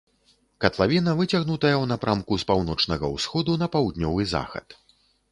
Катлавіна 0.63 1.11
выцягнутая 1.17 1.73
ў 1.81 1.85
напрамку 1.91 2.33
з 2.43 2.47
паўночнага 2.51 3.11
ўсходу 3.15 3.57
на 3.65 3.69
паўднёвы 3.75 4.25
захад. 4.33 4.67